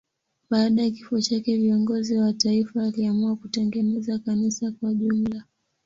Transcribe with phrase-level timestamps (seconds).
[0.49, 5.43] Baada ya kifo chake viongozi wa taifa waliamua kutengeneza kanisa kwa jumla.